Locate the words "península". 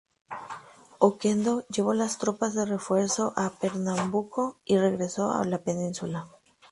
5.59-6.27